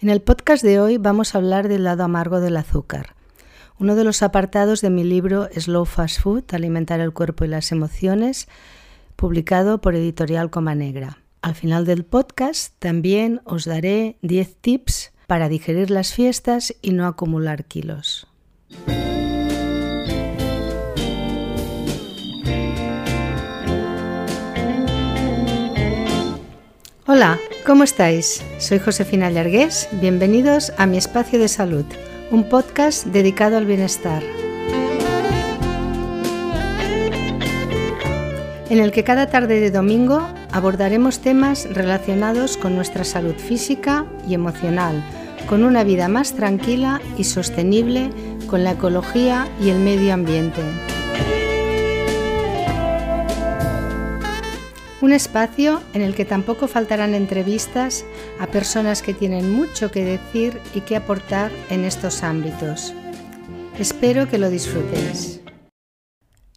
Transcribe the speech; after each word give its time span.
En 0.00 0.10
el 0.10 0.22
podcast 0.22 0.62
de 0.62 0.78
hoy 0.78 0.96
vamos 0.96 1.34
a 1.34 1.38
hablar 1.38 1.66
del 1.66 1.82
lado 1.82 2.04
amargo 2.04 2.38
del 2.38 2.56
azúcar, 2.56 3.16
uno 3.80 3.96
de 3.96 4.04
los 4.04 4.22
apartados 4.22 4.80
de 4.80 4.90
mi 4.90 5.02
libro 5.02 5.48
Slow 5.52 5.86
Fast 5.86 6.20
Food, 6.20 6.44
Alimentar 6.52 7.00
el 7.00 7.12
cuerpo 7.12 7.44
y 7.44 7.48
las 7.48 7.72
emociones, 7.72 8.46
publicado 9.16 9.80
por 9.80 9.96
Editorial 9.96 10.50
Coma 10.50 10.76
Negra. 10.76 11.18
Al 11.42 11.56
final 11.56 11.84
del 11.84 12.04
podcast 12.04 12.74
también 12.78 13.40
os 13.44 13.64
daré 13.64 14.18
10 14.22 14.54
tips 14.60 15.12
para 15.26 15.48
digerir 15.48 15.90
las 15.90 16.14
fiestas 16.14 16.76
y 16.80 16.92
no 16.92 17.08
acumular 17.08 17.64
kilos. 17.64 18.28
Hola, 27.10 27.38
¿cómo 27.64 27.84
estáis? 27.84 28.42
Soy 28.58 28.78
Josefina 28.80 29.30
Llargués. 29.30 29.88
Bienvenidos 29.92 30.74
a 30.76 30.84
Mi 30.84 30.98
Espacio 30.98 31.38
de 31.38 31.48
Salud, 31.48 31.86
un 32.30 32.46
podcast 32.50 33.06
dedicado 33.06 33.56
al 33.56 33.64
bienestar. 33.64 34.22
En 38.68 38.78
el 38.78 38.92
que 38.92 39.04
cada 39.04 39.30
tarde 39.30 39.58
de 39.58 39.70
domingo 39.70 40.28
abordaremos 40.52 41.20
temas 41.20 41.66
relacionados 41.72 42.58
con 42.58 42.76
nuestra 42.76 43.04
salud 43.04 43.36
física 43.36 44.04
y 44.28 44.34
emocional, 44.34 45.02
con 45.48 45.64
una 45.64 45.84
vida 45.84 46.08
más 46.08 46.34
tranquila 46.34 47.00
y 47.16 47.24
sostenible 47.24 48.10
con 48.48 48.64
la 48.64 48.72
ecología 48.72 49.48
y 49.62 49.70
el 49.70 49.78
medio 49.78 50.12
ambiente. 50.12 50.60
Un 55.00 55.12
espacio 55.12 55.80
en 55.94 56.02
el 56.02 56.16
que 56.16 56.24
tampoco 56.24 56.66
faltarán 56.66 57.14
entrevistas 57.14 58.04
a 58.40 58.48
personas 58.48 59.00
que 59.00 59.14
tienen 59.14 59.52
mucho 59.52 59.92
que 59.92 60.04
decir 60.04 60.58
y 60.74 60.80
que 60.80 60.96
aportar 60.96 61.52
en 61.70 61.84
estos 61.84 62.24
ámbitos. 62.24 62.92
Espero 63.78 64.28
que 64.28 64.38
lo 64.38 64.50
disfrutéis. 64.50 65.40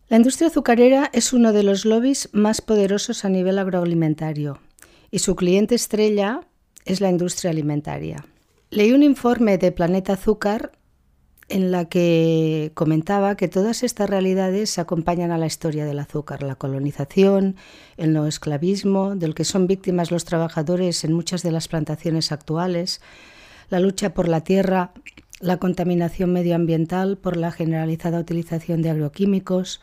La 0.09 0.17
industria 0.17 0.47
azucarera 0.47 1.11
es 1.13 1.33
uno 1.33 1.53
de 1.53 1.61
los 1.61 1.85
lobbies 1.85 2.29
más 2.33 2.61
poderosos 2.61 3.25
a 3.25 3.29
nivel 3.29 3.59
agroalimentario 3.59 4.59
y 5.11 5.19
su 5.19 5.35
cliente 5.35 5.75
estrella 5.75 6.41
es 6.83 6.99
la 6.99 7.09
industria 7.09 7.51
alimentaria. 7.51 8.25
Leí 8.71 8.91
un 8.91 9.03
informe 9.03 9.59
de 9.59 9.71
Planeta 9.71 10.13
Azúcar 10.13 10.71
en 11.51 11.69
la 11.69 11.85
que 11.85 12.71
comentaba 12.73 13.35
que 13.35 13.49
todas 13.49 13.83
estas 13.83 14.09
realidades 14.09 14.79
acompañan 14.79 15.31
a 15.31 15.37
la 15.37 15.45
historia 15.45 15.85
del 15.85 15.99
azúcar, 15.99 16.43
la 16.43 16.55
colonización, 16.55 17.57
el 17.97 18.13
no 18.13 18.25
esclavismo, 18.25 19.17
del 19.17 19.35
que 19.35 19.43
son 19.43 19.67
víctimas 19.67 20.11
los 20.11 20.23
trabajadores 20.23 21.03
en 21.03 21.11
muchas 21.11 21.43
de 21.43 21.51
las 21.51 21.67
plantaciones 21.67 22.31
actuales, 22.31 23.01
la 23.69 23.81
lucha 23.81 24.13
por 24.13 24.29
la 24.29 24.41
tierra, 24.41 24.91
la 25.41 25.57
contaminación 25.57 26.31
medioambiental 26.31 27.17
por 27.17 27.35
la 27.35 27.51
generalizada 27.51 28.19
utilización 28.19 28.81
de 28.81 28.91
agroquímicos, 28.91 29.81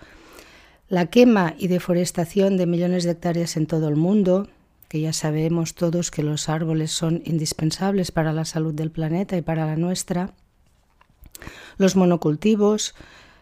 la 0.89 1.07
quema 1.07 1.55
y 1.59 1.69
deforestación 1.69 2.57
de 2.57 2.67
millones 2.67 3.05
de 3.05 3.11
hectáreas 3.11 3.59
en 3.59 3.67
todo 3.67 3.89
el 3.89 3.97
mundo, 3.97 4.49
que 4.89 5.03
ya 5.03 5.13
sabemos 5.13 5.75
todos 5.75 6.11
que 6.11 6.23
los 6.23 6.49
árboles 6.49 6.93
son 6.93 7.21
indispensables 7.27 8.11
para 8.11 8.33
la 8.33 8.47
salud 8.47 8.73
del 8.73 8.91
planeta 8.91 9.37
y 9.37 9.43
para 9.43 9.67
la 9.67 9.77
nuestra, 9.77 10.33
los 11.77 11.97
monocultivos, 11.97 12.95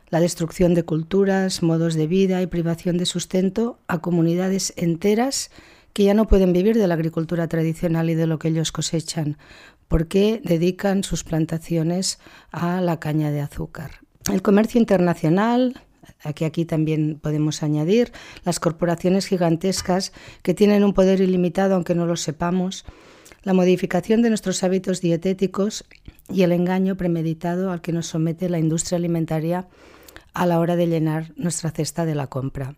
la 0.08 0.20
destrucción 0.20 0.74
de 0.74 0.84
culturas, 0.84 1.62
modos 1.62 1.94
de 1.94 2.06
vida 2.06 2.42
y 2.42 2.46
privación 2.46 2.96
de 2.98 3.06
sustento 3.06 3.78
a 3.88 3.98
comunidades 3.98 4.72
enteras 4.76 5.50
que 5.92 6.04
ya 6.04 6.14
no 6.14 6.26
pueden 6.26 6.52
vivir 6.52 6.76
de 6.76 6.86
la 6.86 6.94
agricultura 6.94 7.48
tradicional 7.48 8.10
y 8.10 8.14
de 8.14 8.26
lo 8.26 8.38
que 8.38 8.48
ellos 8.48 8.70
cosechan, 8.70 9.38
porque 9.88 10.40
dedican 10.44 11.02
sus 11.04 11.24
plantaciones 11.24 12.18
a 12.52 12.80
la 12.80 13.00
caña 13.00 13.30
de 13.30 13.40
azúcar. 13.40 13.92
El 14.30 14.42
comercio 14.42 14.80
internacional, 14.80 15.80
aquí 16.22 16.44
aquí 16.44 16.64
también 16.64 17.18
podemos 17.20 17.62
añadir, 17.62 18.12
las 18.44 18.60
corporaciones 18.60 19.26
gigantescas 19.26 20.12
que 20.42 20.54
tienen 20.54 20.84
un 20.84 20.92
poder 20.92 21.20
ilimitado 21.20 21.74
aunque 21.74 21.94
no 21.94 22.06
lo 22.06 22.16
sepamos, 22.16 22.84
la 23.42 23.54
modificación 23.54 24.22
de 24.22 24.28
nuestros 24.28 24.62
hábitos 24.64 25.00
dietéticos 25.00 25.84
y 26.28 26.42
el 26.42 26.52
engaño 26.52 26.96
premeditado 26.96 27.70
al 27.70 27.80
que 27.80 27.92
nos 27.92 28.06
somete 28.06 28.48
la 28.48 28.58
industria 28.58 28.96
alimentaria 28.96 29.68
a 30.34 30.46
la 30.46 30.58
hora 30.58 30.76
de 30.76 30.86
llenar 30.86 31.32
nuestra 31.36 31.70
cesta 31.70 32.04
de 32.04 32.14
la 32.14 32.26
compra. 32.26 32.76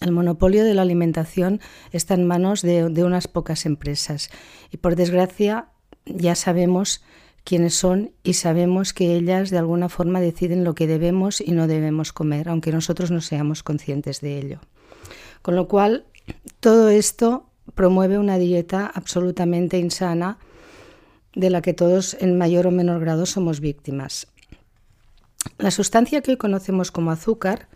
El 0.00 0.12
monopolio 0.12 0.64
de 0.64 0.74
la 0.74 0.82
alimentación 0.82 1.60
está 1.92 2.14
en 2.14 2.26
manos 2.26 2.62
de, 2.62 2.84
unas 3.04 3.28
pocas 3.28 3.66
empresas 3.66 4.30
y 4.70 4.76
por 4.76 4.96
desgracia 4.96 5.68
ya 6.04 6.34
sabemos 6.34 7.02
quiénes 7.44 7.74
son 7.74 8.12
y 8.22 8.34
sabemos 8.34 8.92
que 8.92 9.14
ellas 9.14 9.50
de 9.50 9.58
alguna 9.58 9.88
forma 9.88 10.20
deciden 10.20 10.64
lo 10.64 10.74
que 10.74 10.86
debemos 10.86 11.40
y 11.40 11.52
no 11.52 11.66
debemos 11.66 12.12
comer, 12.12 12.48
aunque 12.48 12.72
nosotros 12.72 13.10
no 13.10 13.20
seamos 13.20 13.62
conscientes 13.62 14.20
de 14.20 14.38
ello. 14.38 14.60
Con 15.42 15.56
lo 15.56 15.68
cual, 15.68 16.04
todo 16.60 16.88
esto 16.88 17.46
promueve 17.74 18.18
una 18.18 18.38
dieta 18.38 18.86
absolutamente 18.86 19.78
insana 19.78 20.38
de 21.34 21.50
la 21.50 21.62
que 21.62 21.74
todos 21.74 22.16
en 22.20 22.38
mayor 22.38 22.66
o 22.66 22.70
menor 22.70 23.00
grado 23.00 23.26
somos 23.26 23.60
víctimas. 23.60 24.26
La 25.58 25.70
sustancia 25.70 26.20
que 26.20 26.32
hoy 26.32 26.36
conocemos 26.36 26.90
como 26.90 27.10
azúcar, 27.10 27.68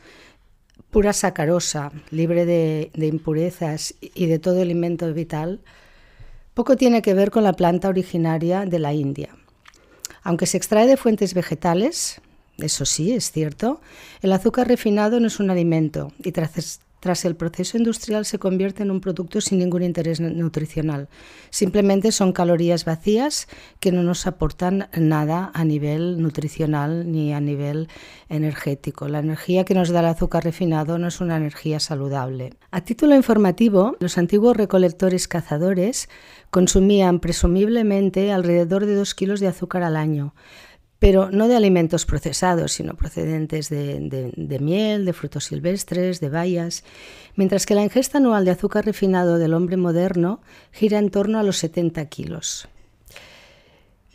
pura 0.91 1.13
sacarosa, 1.13 1.93
libre 2.11 2.45
de, 2.45 2.91
impurezas 2.95 3.95
y 4.01 4.27
de 4.27 4.39
todo 4.39 4.61
alimento 4.61 5.13
vital, 5.13 5.61
poco 6.55 6.77
tiene 6.77 7.03
que 7.03 7.15
ver 7.15 7.31
con 7.31 7.45
la 7.45 7.55
planta 7.55 7.89
originaria 7.89 8.67
de 8.67 8.79
la 8.79 8.93
India. 8.93 9.35
Aunque 10.23 10.47
se 10.47 10.59
extrae 10.59 10.87
de 10.87 10.97
fuentes 10.97 11.35
vegetales, 11.35 12.21
eso 12.59 12.85
sí, 12.85 13.13
es 13.13 13.33
cierto, 13.33 13.81
el 14.21 14.33
azúcar 14.33 14.69
refinado 14.69 15.19
no 15.19 15.27
es 15.27 15.41
un 15.41 15.51
alimento 15.51 16.13
y 16.23 16.33
tras 16.33 16.81
tras 17.03 17.25
el 17.25 17.35
proceso 17.35 17.77
industrial 17.77 18.25
se 18.25 18.39
convierte 18.39 18.85
en 18.85 18.93
un 18.93 19.01
producto 19.01 19.41
sin 19.41 19.59
ningún 19.59 19.83
interés 19.83 20.21
nutricional. 20.21 21.09
Simplemente 21.51 22.13
son 22.13 22.33
calorías 22.33 22.85
vacías 22.85 23.49
que 23.81 23.91
no 23.91 24.05
nos 24.05 24.29
aportan 24.29 24.89
nada 24.97 25.51
a 25.53 25.65
nivel 25.65 26.23
nutricional 26.23 27.11
ni 27.11 27.35
a 27.35 27.41
nivel 27.41 27.89
energético. 28.29 29.09
La 29.09 29.19
energía 29.19 29.65
que 29.65 29.75
nos 29.75 29.91
da 29.91 29.99
el 29.99 30.07
azúcar 30.07 30.45
refinado 30.45 30.97
no 30.97 31.09
es 31.09 31.21
una 31.21 31.37
energía 31.39 31.81
saludable. 31.81 32.53
A 32.71 32.83
título 32.83 33.17
informativo, 33.17 33.97
los 33.99 34.17
antiguos 34.17 34.57
recolectores 34.57 35.27
cazadores 35.27 36.09
consumían 36.51 37.19
presumiblemente 37.19 38.31
alrededor 38.31 38.87
de 38.87 38.95
2 38.95 39.15
kilos 39.17 39.41
de 39.41 39.49
azúcar 39.49 39.83
al 39.83 39.97
año 39.97 40.35
pero 41.03 41.33
no 41.33 41.49
de 41.49 41.57
alimentos 41.57 42.07
procesados, 42.07 42.75
sino 42.75 42.95
procedentes 42.95 43.69
de, 43.69 44.59
miel, 44.61 45.05
de 45.05 45.13
frutos 45.13 45.47
silvestres, 45.47 46.21
de 46.21 46.29
bayas, 46.29 46.85
mientras 47.35 47.67
que 47.67 47.75
la 47.75 47.83
ingesta 47.83 48.19
anual 48.19 48.45
de 48.45 48.53
azúcar 48.53 48.85
refinado 48.85 49.39
del 49.39 49.55
hombre 49.55 49.77
moderno 49.77 50.41
gira 50.71 51.01
en 51.01 51.11
torno 51.11 51.41
a 51.41 51.43
los 51.43 51.57
70 51.57 52.05
kilos. 52.05 52.69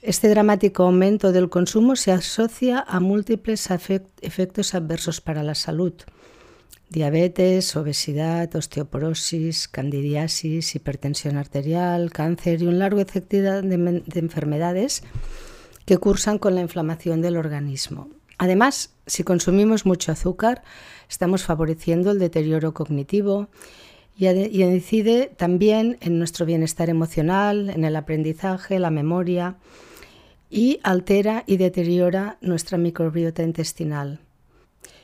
Este 0.01 0.29
dramático 0.29 0.83
aumento 0.83 1.33
del 1.33 1.49
consumo 1.49 1.97
se 1.97 2.13
asocia 2.13 2.79
a 2.87 3.01
múltiples 3.01 3.69
efectos 4.21 4.73
adversos 4.73 5.19
para 5.19 5.43
la 5.43 5.55
salud. 5.55 5.91
Diabetes, 6.87 7.75
obesidad, 7.75 8.55
osteoporosis, 8.55 9.67
candidiasis, 9.67 10.73
hipertensión 10.73 11.35
arterial, 11.35 12.13
cáncer 12.13 12.61
y 12.61 12.67
un 12.67 12.79
largo 12.79 13.01
etcétera 13.01 13.61
de 13.61 14.03
enfermedades 14.15 15.03
que 15.87 15.97
cursan 15.97 16.37
con 16.37 16.53
la 16.53 16.59
inflamación 16.59 17.21
del 17.21 17.37
organismo. 17.37 18.09
Además, 18.37 18.91
si 19.07 19.23
consumimos 19.23 19.85
mucho 19.85 20.11
azúcar, 20.11 20.61
estamos 21.09 21.43
favoreciendo 21.43 22.11
el 22.11 22.19
deterioro 22.19 22.73
cognitivo 22.73 23.47
y, 24.17 24.27
incide 24.27 25.31
también 25.37 25.97
en 26.01 26.19
nuestro 26.19 26.45
bienestar 26.45 26.89
emocional, 26.89 27.69
en 27.69 27.85
el 27.85 27.95
aprendizaje, 27.95 28.79
la 28.79 28.91
memoria 28.91 29.55
y 30.49 30.81
altera 30.83 31.45
y 31.47 31.55
deteriora 31.55 32.37
nuestra 32.41 32.77
microbiota 32.77 33.41
intestinal. 33.41 34.19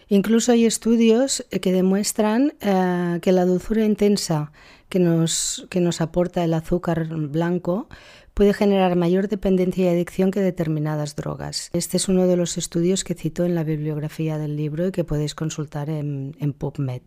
Incluso 0.09 0.51
hay 0.51 0.65
estudios 0.65 1.45
que 1.62 1.71
demuestran 1.71 2.56
eh, 2.59 3.19
que 3.21 3.31
la 3.31 3.45
dulzura 3.45 3.86
intensa 3.86 4.51
que 4.89 5.00
nos, 5.00 5.65
que 5.69 5.79
nos 5.79 6.01
aporta 6.01 6.44
el 6.44 6.53
azúcar 6.53 7.07
blanco 7.07 7.88
puede 8.33 8.53
generar 8.53 8.95
mayor 8.95 9.27
dependencia 9.27 9.85
y 9.85 9.88
adicción 9.94 10.31
que 10.31 10.39
determinadas 10.39 11.15
drogas. 11.15 11.69
Este 11.74 11.97
es 11.97 12.07
uno 12.09 12.27
de 12.27 12.35
los 12.35 12.57
estudios 12.57 13.03
que 13.03 13.13
cito 13.13 13.45
en 13.45 13.56
la 13.56 13.63
bibliografía 13.63 14.38
del 14.38 14.56
libro 14.56 14.88
y 14.88 14.91
que 14.91 15.03
podéis 15.03 15.35
consultar 15.35 15.89
en, 15.89 16.33
PubMed. 16.57 17.01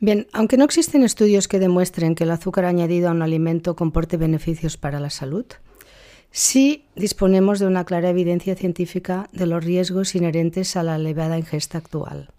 Bien, 0.00 0.26
aunque 0.32 0.56
no 0.56 0.64
existen 0.64 1.02
estudios 1.02 1.48
que 1.48 1.58
demuestren 1.58 2.14
que 2.14 2.24
el 2.24 2.30
azúcar 2.30 2.66
añadido 2.66 3.08
a 3.08 3.12
un 3.12 3.22
alimento 3.22 3.74
comporte 3.74 4.16
beneficios 4.16 4.76
para 4.76 5.00
la 5.00 5.10
salud, 5.10 5.46
sí 6.30 6.84
disponemos 6.94 7.58
de 7.58 7.66
una 7.66 7.84
clara 7.84 8.10
evidencia 8.10 8.54
científica 8.54 9.28
de 9.32 9.46
los 9.46 9.64
riesgos 9.64 10.14
inherentes 10.14 10.76
a 10.76 10.84
la 10.84 10.96
elevada 10.96 11.38
ingesta 11.38 11.78
actual. 11.78 12.30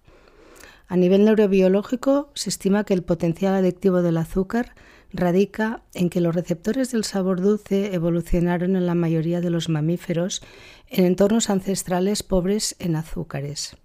A 0.88 0.96
nivel 0.96 1.26
neurobiológico, 1.26 2.30
se 2.34 2.50
estima 2.50 2.84
que 2.84 2.94
el 2.94 3.04
potencial 3.04 3.54
adictivo 3.54 4.02
del 4.02 4.18
azúcar 4.18 4.74
radica 5.12 5.82
en 5.94 6.10
que 6.10 6.22
los 6.22 6.36
receptores 6.36 6.92
del 6.92 7.04
sabor 7.04 7.42
dulce 7.42 7.94
evolucionaron 7.94 8.76
en 8.76 8.86
la 8.86 8.96
mayoría 8.96 9.42
de 9.42 9.50
los 9.50 9.70
mamíferos 9.70 10.42
en 10.88 11.06
entornos 11.06 11.50
ancestrales 11.50 12.24
pobres 12.24 12.76
en 12.80 12.96
azúcares 12.96 13.78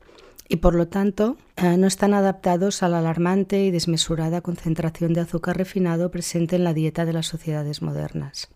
y 0.48 0.56
por 0.56 0.74
lo 0.74 0.88
tanto 0.88 1.36
eh, 1.56 1.76
no 1.76 1.86
están 1.86 2.14
adaptados 2.14 2.82
a 2.82 2.88
la 2.88 2.98
alarmante 2.98 3.64
y 3.64 3.70
desmesurada 3.70 4.40
concentración 4.40 5.12
de 5.12 5.20
azúcar 5.20 5.56
refinado 5.56 6.10
presente 6.10 6.56
en 6.56 6.64
la 6.64 6.74
dieta 6.74 7.04
de 7.04 7.12
las 7.12 7.26
sociedades 7.26 7.82
modernas. 7.82 8.48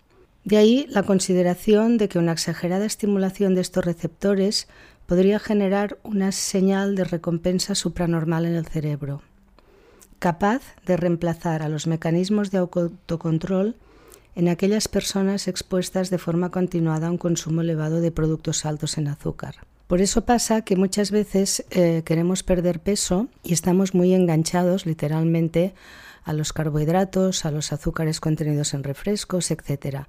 De 0.44 0.56
ahí 0.56 0.86
la 0.88 1.02
consideración 1.02 1.98
de 1.98 2.08
que 2.08 2.18
una 2.18 2.32
exagerada 2.32 2.86
estimulación 2.86 3.54
de 3.54 3.60
estos 3.60 3.84
receptores 3.84 4.68
podría 5.06 5.38
generar 5.38 5.98
una 6.02 6.32
señal 6.32 6.94
de 6.94 7.04
recompensa 7.04 7.74
supranormal 7.74 8.44
en 8.44 8.54
el 8.54 8.66
cerebro, 8.66 9.22
capaz 10.18 10.62
de 10.86 10.96
reemplazar 10.96 11.62
a 11.62 11.68
los 11.68 11.86
mecanismos 11.86 12.50
de 12.50 12.58
autocontrol 12.58 13.76
en 14.34 14.48
aquellas 14.48 14.88
personas 14.88 15.48
expuestas 15.48 16.10
de 16.10 16.18
forma 16.18 16.50
continuada 16.50 17.08
a 17.08 17.10
un 17.10 17.18
consumo 17.18 17.62
elevado 17.62 18.00
de 18.00 18.12
productos 18.12 18.64
altos 18.64 18.98
en 18.98 19.08
azúcar. 19.08 19.56
Por 19.86 20.00
eso 20.00 20.24
pasa 20.24 20.62
que 20.62 20.76
muchas 20.76 21.10
veces 21.10 21.64
eh, 21.70 22.02
queremos 22.04 22.42
perder 22.42 22.80
peso 22.80 23.28
y 23.42 23.54
estamos 23.54 23.94
muy 23.94 24.14
enganchados 24.14 24.86
literalmente 24.86 25.74
a 26.24 26.34
los 26.34 26.52
carbohidratos, 26.52 27.46
a 27.46 27.50
los 27.50 27.72
azúcares 27.72 28.20
contenidos 28.20 28.74
en 28.74 28.84
refrescos, 28.84 29.50
etc 29.50 30.06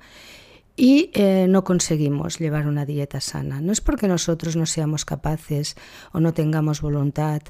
y 0.79 1.11
eh, 1.13 1.47
no 1.49 1.65
conseguimos 1.65 2.39
llevar 2.39 2.65
una 2.65 2.85
dieta 2.85 3.19
sana. 3.19 3.59
No 3.59 3.73
es 3.73 3.81
porque 3.81 4.07
nosotros 4.07 4.55
no 4.55 4.65
seamos 4.65 5.03
capaces 5.03 5.75
o 6.13 6.21
no 6.21 6.33
tengamos 6.33 6.79
voluntad 6.79 7.41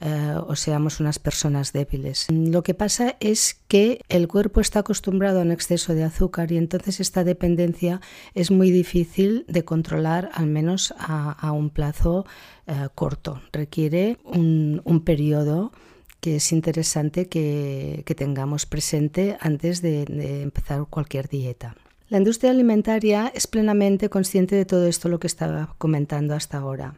eh, 0.00 0.34
o 0.46 0.56
seamos 0.56 0.98
unas 0.98 1.18
personas 1.18 1.74
débiles. 1.74 2.28
Lo 2.30 2.62
que 2.62 2.72
pasa 2.72 3.16
es 3.20 3.60
que 3.68 4.00
el 4.08 4.26
cuerpo 4.26 4.62
está 4.62 4.78
acostumbrado 4.78 5.40
a 5.40 5.42
un 5.42 5.52
exceso 5.52 5.94
de 5.94 6.02
azúcar 6.04 6.50
y 6.50 6.56
entonces 6.56 6.98
esta 6.98 7.24
dependencia 7.24 8.00
es 8.32 8.50
muy 8.50 8.70
difícil 8.70 9.44
de 9.48 9.66
controlar, 9.66 10.30
al 10.32 10.46
menos 10.46 10.94
a, 10.98 11.52
un 11.52 11.68
plazo 11.68 12.24
eh, 12.66 12.88
corto. 12.94 13.42
Requiere 13.52 14.16
un, 14.24 15.02
periodo 15.04 15.72
que 16.20 16.36
es 16.36 16.52
interesante 16.52 17.28
que, 17.28 18.02
tengamos 18.16 18.64
presente 18.64 19.36
antes 19.40 19.82
de 19.82 20.04
empezar 20.42 20.86
cualquier 20.88 21.28
dieta. 21.28 21.76
La 22.10 22.16
industria 22.16 22.52
alimentaria 22.52 23.30
es 23.34 23.46
plenamente 23.46 24.08
consciente 24.08 24.56
de 24.56 24.64
todo 24.64 24.86
esto 24.86 25.10
lo 25.10 25.20
que 25.20 25.26
estaba 25.26 25.74
comentando 25.76 26.34
hasta 26.34 26.56
ahora 26.56 26.94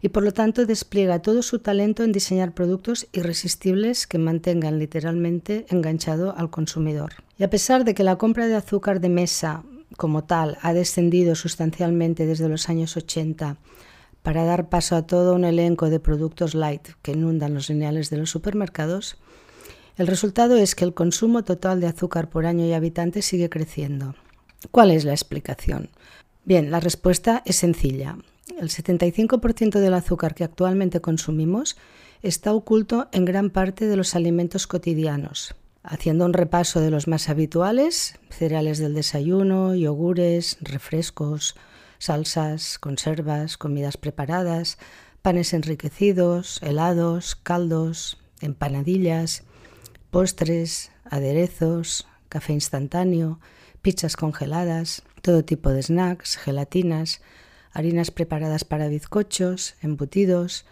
y 0.00 0.08
por 0.08 0.22
lo 0.22 0.32
tanto 0.32 0.64
despliega 0.64 1.20
todo 1.20 1.42
su 1.42 1.58
talento 1.58 2.02
en 2.02 2.12
diseñar 2.12 2.52
productos 2.52 3.06
irresistibles 3.12 4.06
que 4.06 4.16
mantengan 4.16 4.78
literalmente 4.78 5.66
enganchado 5.68 6.34
al 6.34 6.48
consumidor. 6.48 7.12
Y 7.36 7.44
a 7.44 7.50
pesar 7.50 7.84
de 7.84 7.92
que 7.92 8.04
la 8.04 8.16
compra 8.16 8.46
de 8.46 8.54
azúcar 8.54 9.00
de 9.00 9.10
mesa 9.10 9.64
como 9.98 10.24
tal 10.24 10.56
ha 10.62 10.72
descendido 10.72 11.34
sustancialmente 11.34 12.24
desde 12.24 12.48
los 12.48 12.70
años 12.70 12.96
80 12.96 13.58
para 14.22 14.44
dar 14.44 14.70
paso 14.70 14.96
a 14.96 15.06
todo 15.06 15.34
un 15.34 15.44
elenco 15.44 15.90
de 15.90 16.00
productos 16.00 16.54
light 16.54 16.88
que 17.02 17.12
inundan 17.12 17.52
los 17.52 17.68
lineales 17.68 18.08
de 18.08 18.16
los 18.16 18.30
supermercados, 18.30 19.18
el 19.98 20.06
resultado 20.06 20.56
es 20.56 20.74
que 20.74 20.86
el 20.86 20.94
consumo 20.94 21.44
total 21.44 21.80
de 21.80 21.86
azúcar 21.86 22.30
por 22.30 22.46
año 22.46 22.64
y 22.64 22.72
habitante 22.72 23.20
sigue 23.20 23.50
creciendo. 23.50 24.14
¿Cuál 24.70 24.90
es 24.90 25.04
la 25.04 25.12
explicación? 25.12 25.90
Bien, 26.44 26.70
la 26.70 26.80
respuesta 26.80 27.42
es 27.44 27.56
sencilla. 27.56 28.16
El 28.58 28.68
75% 28.68 29.80
del 29.80 29.94
azúcar 29.94 30.34
que 30.34 30.44
actualmente 30.44 31.00
consumimos 31.00 31.76
está 32.22 32.52
oculto 32.52 33.08
en 33.12 33.24
gran 33.24 33.50
parte 33.50 33.86
de 33.86 33.96
los 33.96 34.14
alimentos 34.14 34.66
cotidianos. 34.66 35.54
Haciendo 35.82 36.24
un 36.24 36.32
repaso 36.32 36.80
de 36.80 36.90
los 36.90 37.08
más 37.08 37.28
habituales, 37.28 38.18
cereales 38.30 38.78
del 38.78 38.94
desayuno, 38.94 39.74
yogures, 39.74 40.56
refrescos, 40.60 41.54
salsas, 41.98 42.78
conservas, 42.78 43.56
comidas 43.58 43.96
preparadas, 43.96 44.78
panes 45.20 45.52
enriquecidos, 45.52 46.60
helados, 46.62 47.34
caldos, 47.34 48.18
empanadillas, 48.40 49.42
postres, 50.10 50.90
aderezos, 51.04 52.06
café 52.28 52.52
instantáneo, 52.52 53.40
pizzas 53.84 54.16
congeladas, 54.16 55.02
todo 55.20 55.44
tipo 55.44 55.68
de 55.68 55.82
snacks, 55.82 56.38
gelatinas, 56.38 57.20
harinas 57.70 58.10
preparadas 58.10 58.64
para 58.64 58.88
bizcochos, 58.88 59.76
embutidos, 59.82 60.64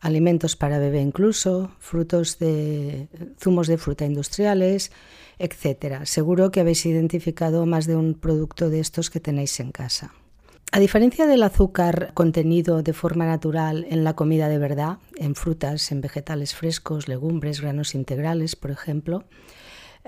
alimentos 0.00 0.54
para 0.54 0.78
bebé 0.78 1.00
incluso, 1.00 1.72
zumos 1.80 3.66
de 3.68 3.78
fruta 3.78 4.04
industriales, 4.04 4.92
etc. 5.38 6.04
Seguro 6.04 6.50
que 6.50 6.60
habéis 6.60 6.84
identificado 6.84 7.64
más 7.64 7.86
de 7.86 7.96
un 7.96 8.12
producto 8.12 8.68
de 8.68 8.80
estos 8.80 9.08
que 9.08 9.20
tenéis 9.20 9.58
en 9.58 9.72
casa. 9.72 10.12
A 10.72 10.78
diferencia 10.78 11.26
del 11.26 11.42
azúcar 11.42 12.12
contenido 12.12 12.82
de 12.82 12.92
forma 12.92 13.24
natural 13.24 13.86
en 13.88 14.04
la 14.04 14.14
comida 14.14 14.48
de 14.50 14.58
verdad, 14.58 14.98
en 15.16 15.34
frutas, 15.34 15.90
en 15.90 16.02
vegetales 16.02 16.54
frescos, 16.54 17.08
legumbres, 17.08 17.62
granos 17.62 17.94
integrales, 17.94 18.56
por 18.56 18.70
ejemplo, 18.70 19.24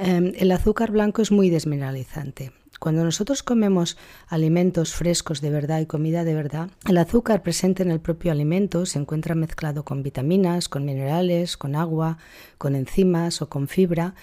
Em, 0.04 0.32
el 0.36 0.50
azúcar 0.50 0.90
blanco 0.90 1.22
es 1.22 1.30
muy 1.30 1.48
desmineralizante. 1.48 2.50
Cuando 2.80 3.04
nosotros 3.04 3.44
comemos 3.44 3.96
alimentos 4.26 4.94
frescos 4.94 5.40
de 5.40 5.50
verdad 5.50 5.78
y 5.78 5.86
comida 5.86 6.24
de 6.24 6.34
verdad, 6.34 6.70
el 6.88 6.98
azúcar 6.98 7.44
presente 7.44 7.84
en 7.84 7.92
el 7.92 8.00
propio 8.00 8.32
alimento 8.32 8.84
se 8.84 8.98
encuentra 8.98 9.36
mezclado 9.36 9.84
con 9.84 10.02
vitaminas, 10.02 10.68
con 10.68 10.84
minerales, 10.84 11.56
con 11.56 11.76
agua, 11.76 12.18
con 12.58 12.74
enzimas 12.74 13.42
o 13.42 13.48
con 13.48 13.68
fibra 13.68 14.16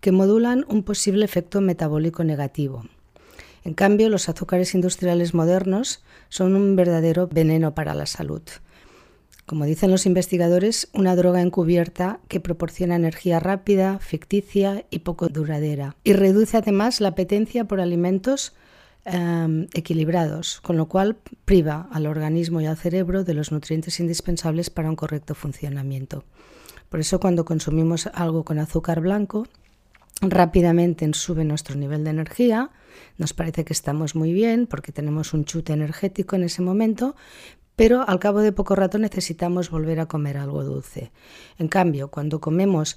que 0.00 0.10
modulan 0.10 0.64
un 0.68 0.82
posible 0.82 1.26
efecto 1.26 1.60
metabólico 1.60 2.24
negativo. 2.24 2.86
En 3.62 3.74
cambio, 3.74 4.08
los 4.08 4.30
azúcares 4.30 4.74
industriales 4.74 5.34
modernos 5.34 6.02
son 6.30 6.56
un 6.56 6.76
verdadero 6.76 7.28
veneno 7.28 7.74
para 7.74 7.92
la 7.92 8.06
salud 8.06 8.40
como 9.46 9.64
dicen 9.64 9.92
los 9.92 10.06
investigadores, 10.06 10.88
una 10.92 11.14
droga 11.14 11.40
encubierta 11.40 12.18
que 12.28 12.40
proporciona 12.40 12.96
energía 12.96 13.38
rápida, 13.38 14.00
ficticia 14.00 14.84
y 14.90 15.00
poco 15.00 15.28
duradera. 15.28 15.96
Y 16.02 16.14
reduce 16.14 16.56
además 16.56 17.00
la 17.00 17.08
apetencia 17.08 17.64
por 17.64 17.80
alimentos 17.80 18.54
em, 19.04 19.68
equilibrados, 19.72 20.60
con 20.62 20.76
lo 20.76 20.86
cual 20.86 21.16
priva 21.44 21.88
al 21.92 22.06
organismo 22.06 22.60
y 22.60 22.66
al 22.66 22.76
cerebro 22.76 23.22
de 23.22 23.34
los 23.34 23.52
nutrientes 23.52 24.00
indispensables 24.00 24.68
para 24.68 24.90
un 24.90 24.96
correcto 24.96 25.36
funcionamiento. 25.36 26.24
Por 26.88 26.98
eso 26.98 27.20
cuando 27.20 27.44
consumimos 27.44 28.08
algo 28.08 28.44
con 28.44 28.58
azúcar 28.58 29.00
blanco, 29.00 29.46
rápidamente 30.20 31.08
sube 31.14 31.44
nuestro 31.44 31.76
nivel 31.76 32.02
de 32.02 32.10
energía, 32.10 32.70
nos 33.18 33.32
parece 33.32 33.64
que 33.64 33.72
estamos 33.72 34.16
muy 34.16 34.32
bien 34.32 34.66
porque 34.66 34.90
tenemos 34.90 35.34
un 35.34 35.44
chute 35.44 35.72
energético 35.72 36.34
en 36.34 36.44
ese 36.44 36.62
momento, 36.62 37.14
pero 37.76 38.08
al 38.08 38.18
cabo 38.18 38.40
de 38.40 38.52
poco 38.52 38.74
rato 38.74 38.98
necesitamos 38.98 39.70
volver 39.70 40.00
a 40.00 40.06
comer 40.06 40.38
algo 40.38 40.64
dulce. 40.64 41.12
En 41.58 41.68
cambio, 41.68 42.08
cuando 42.08 42.40
comemos 42.40 42.96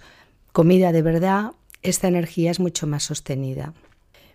comida 0.51 0.91
de 0.91 1.01
verdad, 1.01 1.51
esta 1.83 2.07
energía 2.07 2.51
es 2.51 2.59
mucho 2.59 2.87
más 2.87 3.03
sostenida. 3.03 3.73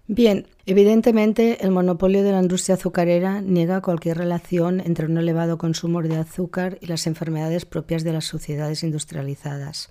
Bien, 0.07 0.47
evidentemente 0.67 1.65
el 1.65 1.71
monopolio 1.71 2.23
de 2.23 2.33
la 2.33 2.43
industria 2.43 2.75
azucarera 2.75 3.41
niega 3.41 3.81
cualquier 3.81 4.19
relación 4.19 4.81
entre 4.81 5.07
un 5.07 5.17
elevado 5.17 5.57
consumo 5.57 6.03
de 6.03 6.17
azúcar 6.17 6.77
y 6.83 6.87
las 6.87 7.07
enfermedades 7.07 7.65
propias 7.65 8.05
de 8.05 8.13
las 8.13 8.27
sociedades 8.27 8.83
industrializadas. 8.83 9.89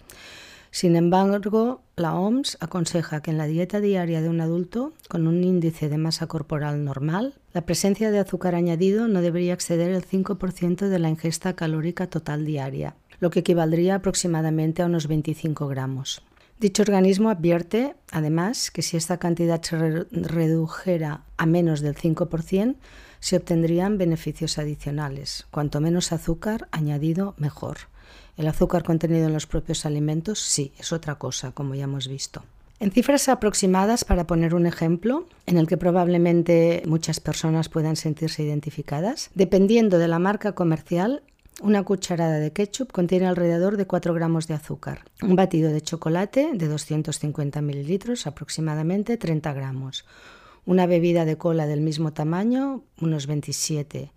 Sin 0.73 0.95
embargo, 0.95 1.83
la 1.95 2.15
OMS 2.15 2.57
aconseja 2.59 3.21
que 3.21 3.29
en 3.29 3.37
la 3.37 3.45
dieta 3.45 3.79
diaria 3.79 4.23
de 4.23 4.29
un 4.29 4.41
adulto 4.41 4.91
con 5.07 5.27
un 5.27 5.43
índice 5.43 5.87
de 5.87 5.99
masa 5.99 6.25
corporal 6.25 6.83
normal, 6.83 7.35
la 7.53 7.61
presencia 7.61 8.09
de 8.09 8.17
azúcar 8.17 8.55
añadido 8.55 9.07
no 9.07 9.21
debería 9.21 9.53
exceder 9.53 9.91
el 9.91 10.03
5% 10.03 10.87
de 10.87 10.97
la 10.97 11.09
ingesta 11.09 11.53
calórica 11.53 12.07
total 12.07 12.43
diaria, 12.43 12.95
lo 13.19 13.29
que 13.29 13.41
equivaldría 13.41 13.93
aproximadamente 13.93 14.81
a 14.81 14.87
unos 14.87 15.05
25 15.05 15.67
gramos. 15.67 16.23
Dicho 16.59 16.81
organismo 16.81 17.29
advierte, 17.29 17.93
además, 18.09 18.71
que 18.71 18.81
si 18.81 18.97
esta 18.97 19.17
cantidad 19.17 19.61
se 19.61 19.77
redujera 20.09 21.21
a 21.37 21.45
menos 21.45 21.81
del 21.81 21.93
5%, 21.93 22.77
se 23.19 23.37
obtendrían 23.37 23.99
beneficios 23.99 24.57
adicionales. 24.57 25.45
Cuanto 25.51 25.81
menos 25.81 26.11
azúcar 26.11 26.67
añadido, 26.71 27.35
mejor. 27.37 27.92
El 28.37 28.47
azúcar 28.47 28.83
contenido 28.83 29.27
en 29.27 29.33
los 29.33 29.45
propios 29.45 29.85
alimentos 29.85 30.39
sí, 30.39 30.73
es 30.79 30.91
otra 30.91 31.15
cosa, 31.15 31.51
como 31.51 31.75
ya 31.75 31.83
hemos 31.83 32.07
visto. 32.07 32.43
En 32.79 32.91
cifras 32.91 33.29
aproximadas, 33.29 34.03
para 34.03 34.25
poner 34.25 34.55
un 34.55 34.65
ejemplo, 34.65 35.27
en 35.45 35.57
el 35.57 35.67
que 35.67 35.77
probablemente 35.77 36.81
muchas 36.85 37.19
personas 37.19 37.69
puedan 37.69 37.95
sentirse 37.95 38.43
identificadas, 38.43 39.29
dependiendo 39.35 39.99
de 39.99 40.07
la 40.07 40.19
marca 40.19 40.53
comercial, 40.53 41.21
una 41.61 41.83
cucharada 41.83 42.39
de 42.39 42.51
ketchup 42.51 42.91
contiene 42.91 43.27
alrededor 43.27 43.77
de 43.77 43.85
4 43.85 44.13
gramos 44.15 44.47
de 44.47 44.55
azúcar. 44.55 45.05
Un 45.21 45.35
batido 45.35 45.71
de 45.71 45.81
chocolate 45.81 46.51
de 46.53 46.67
250 46.67 47.61
mililitros, 47.61 48.25
aproximadamente 48.25 49.17
30 49.17 49.53
gramos. 49.53 50.05
Una 50.65 50.87
bebida 50.87 51.25
de 51.25 51.37
cola 51.37 51.67
del 51.67 51.81
mismo 51.81 52.11
tamaño, 52.11 52.83
unos 52.99 53.27
27 53.27 54.11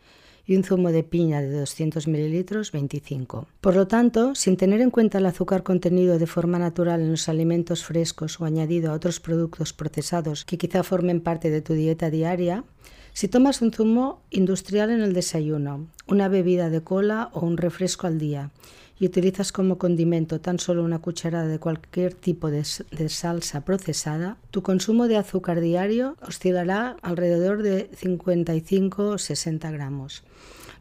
y 0.46 0.56
un 0.56 0.64
zumo 0.64 0.92
de 0.92 1.02
piña 1.02 1.40
de 1.40 1.50
200 1.50 2.06
mililitros 2.06 2.72
25. 2.72 3.46
Por 3.60 3.74
lo 3.74 3.88
tanto, 3.88 4.34
sin 4.34 4.56
tener 4.56 4.80
en 4.80 4.90
cuenta 4.90 5.18
el 5.18 5.26
azúcar 5.26 5.62
contenido 5.62 6.18
de 6.18 6.26
forma 6.26 6.58
natural 6.58 7.00
en 7.00 7.10
los 7.10 7.28
alimentos 7.28 7.84
frescos 7.84 8.40
o 8.40 8.44
añadido 8.44 8.90
a 8.90 8.94
otros 8.94 9.20
productos 9.20 9.72
procesados 9.72 10.44
que 10.44 10.58
quizá 10.58 10.82
formen 10.82 11.20
parte 11.20 11.50
de 11.50 11.62
tu 11.62 11.74
dieta 11.74 12.10
diaria, 12.10 12.64
si 13.12 13.28
tomas 13.28 13.62
un 13.62 13.72
zumo 13.72 14.20
industrial 14.30 14.90
en 14.90 15.00
el 15.00 15.14
desayuno, 15.14 15.88
una 16.06 16.28
bebida 16.28 16.70
de 16.70 16.82
cola 16.82 17.30
o 17.32 17.40
un 17.40 17.56
refresco 17.56 18.06
al 18.06 18.18
día 18.18 18.50
y 18.98 19.06
utilizas 19.06 19.52
como 19.52 19.78
condimento 19.78 20.40
tan 20.40 20.58
solo 20.58 20.82
una 20.82 21.00
cucharada 21.00 21.46
de 21.46 21.58
cualquier 21.58 22.14
tipo 22.14 22.50
de, 22.50 22.64
salsa 22.64 23.64
procesada, 23.64 24.38
tu 24.50 24.62
consumo 24.62 25.06
de 25.08 25.16
azúcar 25.16 25.60
diario 25.60 26.16
oscilará 26.26 26.96
alrededor 27.02 27.62
de 27.62 27.90
55 27.94 29.04
o 29.04 29.18
60 29.18 29.70
gramos, 29.70 30.24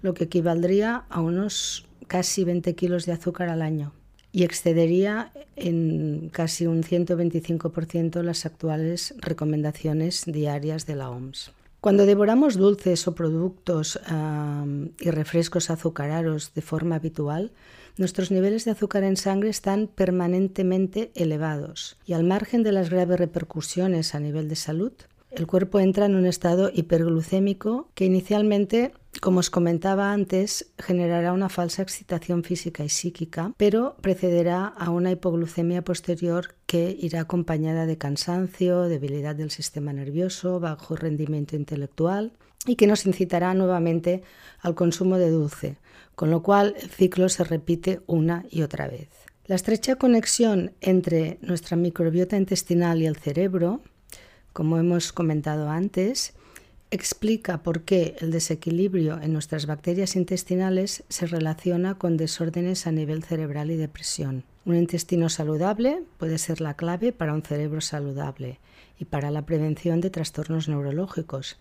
lo 0.01 0.13
que 0.13 0.25
equivaldría 0.25 1.03
a 1.10 1.22
unos 1.22 1.86
casi 2.07 2.43
20 2.43 2.74
kilos 2.75 3.05
de 3.05 3.13
azúcar 3.13 3.50
al 3.50 3.62
año 3.62 3.91
y 4.31 4.43
excedería 4.43 5.31
en 5.55 6.29
casi 6.31 6.67
un 6.67 6.84
125% 6.84 8.22
las 8.22 8.45
actuales 8.45 9.15
recomendaciones 9.17 10.25
diarias 10.25 10.86
de 10.86 10.95
la 10.95 11.10
OMS. 11.10 11.51
Cuando 11.79 12.05
devoramos 12.05 12.57
dulces 12.57 13.07
o 13.07 13.15
productos 13.15 14.00
y 15.00 15.10
refrescos 15.10 15.69
azucarados 15.69 16.53
de 16.53 16.62
forma 16.62 16.95
habitual, 16.95 17.51
nuestros 17.97 18.31
niveles 18.31 18.65
de 18.65 18.71
azúcar 18.71 19.03
en 19.03 19.17
sangre 19.17 19.49
están 19.49 19.87
permanentemente 19.87 21.11
elevados 21.15 21.97
y 22.05 22.13
al 22.13 22.23
margen 22.23 22.63
de 22.63 22.71
las 22.71 22.89
graves 22.89 23.19
repercusiones 23.19 24.15
a 24.15 24.19
nivel 24.19 24.49
de 24.49 24.55
salud, 24.55 24.93
el 25.35 25.47
cuerpo 25.47 25.81
entra 25.81 26.05
en 26.05 26.15
un 26.15 26.25
estado 26.25 26.71
hiperglucémico 26.73 27.89
que 27.93 28.05
inicialmente, 28.05 28.93
como 29.19 29.39
os 29.39 29.49
comentaba 29.49 30.13
antes, 30.13 30.71
generará 30.77 31.33
una 31.33 31.49
falsa 31.49 31.81
excitación 31.81 32.43
física 32.43 32.85
y 32.85 32.89
psíquica, 32.89 33.53
pero 33.57 33.97
precederá 34.01 34.65
a 34.65 34.89
una 34.91 35.11
hipoglucemia 35.11 35.83
posterior 35.83 36.54
que 36.65 36.98
irá 37.00 37.22
acompañada 37.22 37.86
de 37.86 37.98
cansancio, 37.98 38.84
debilidad 38.84 39.36
del 39.36 39.51
sistema 39.51 39.93
nervioso, 39.93 40.60
bajo 40.60 40.95
rendimiento 40.95 41.55
intelectual 41.55 42.34
y 42.65 42.75
que 42.75 42.88
nos 42.88 43.05
incitará 43.05 43.53
nuevamente 43.53 44.24
al 44.62 44.75
consumo 44.75 45.17
de 45.17 45.29
dulce, 45.29 45.77
con 46.15 46.31
lo 46.31 46.41
cual 46.41 46.75
el 46.81 46.89
ciclo 46.89 47.29
se 47.29 47.43
repite 47.43 48.01
una 48.07 48.45
y 48.50 48.63
otra 48.63 48.88
vez. 48.88 49.10
La 49.45 49.55
estrecha 49.55 49.98
conexión 49.98 50.72
entre 50.81 51.38
nuestra 51.41 51.77
microbiota 51.77 52.36
intestinal 52.36 53.01
y 53.01 53.05
el 53.05 53.15
cerebro 53.15 53.81
como 54.55 54.77
hemos 54.77 55.12
comentado 55.12 55.69
antes, 55.69 56.34
explica 56.89 57.62
por 57.62 57.81
qué 57.81 58.15
el 58.22 58.31
desequilibrio 58.31 59.19
en 59.22 59.34
nuestras 59.34 59.65
bacterias 59.65 60.15
intestinales 60.15 61.03
se 61.10 61.27
relaciona 61.27 61.95
con 61.95 62.15
desórdenes 62.15 62.88
a 62.88 62.93
nivel 62.93 63.22
cerebral 63.22 63.69
y 63.69 63.75
depresión. 63.75 64.45
Un 64.65 64.75
intestino 64.75 65.29
saludable 65.29 66.01
puede 66.17 66.39
ser 66.39 66.60
la 66.60 66.74
clave 66.74 67.12
para 67.12 67.34
un 67.34 67.43
cerebro 67.43 67.81
saludable 67.81 68.60
y 68.98 69.05
para 69.05 69.29
la 69.29 69.45
prevención 69.45 70.01
de 70.01 70.10
trastornos 70.10 70.67
neurológicos. 70.67 71.57